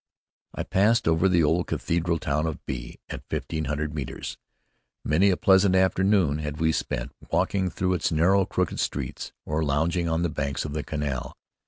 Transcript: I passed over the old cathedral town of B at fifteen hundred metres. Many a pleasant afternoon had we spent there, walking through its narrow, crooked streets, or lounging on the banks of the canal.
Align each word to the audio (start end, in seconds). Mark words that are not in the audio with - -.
I 0.55 0.63
passed 0.63 1.07
over 1.07 1.29
the 1.29 1.43
old 1.43 1.67
cathedral 1.67 2.17
town 2.17 2.47
of 2.47 2.65
B 2.65 2.97
at 3.07 3.21
fifteen 3.29 3.65
hundred 3.65 3.93
metres. 3.93 4.35
Many 5.05 5.29
a 5.29 5.37
pleasant 5.37 5.75
afternoon 5.75 6.39
had 6.39 6.59
we 6.59 6.71
spent 6.71 7.11
there, 7.19 7.29
walking 7.31 7.69
through 7.69 7.93
its 7.93 8.11
narrow, 8.11 8.47
crooked 8.47 8.79
streets, 8.79 9.31
or 9.45 9.63
lounging 9.63 10.09
on 10.09 10.23
the 10.23 10.27
banks 10.29 10.65
of 10.65 10.73
the 10.73 10.81
canal. 10.81 11.37